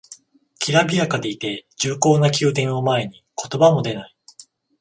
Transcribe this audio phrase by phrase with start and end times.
[0.57, 4.15] きらびやかでいて重厚な宮殿を前に言葉も出ない